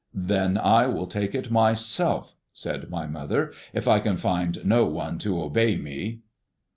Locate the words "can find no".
3.99-4.83